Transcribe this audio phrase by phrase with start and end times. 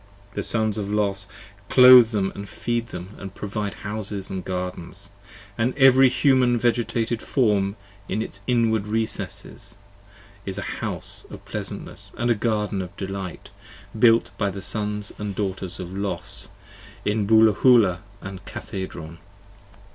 [0.33, 1.27] The Sons of Los
[1.69, 5.11] clothe them & feed & provide houses & gardens:
[5.59, 7.75] And every Human Vegetated Form
[8.09, 9.75] in its inward recesses
[10.43, 13.51] Is a house of ple[as]antness & a garden of delight,
[13.99, 16.49] Built by the 50 Sons & Daughters of Los
[17.05, 19.19] in Bowlahoola & in Cathedron.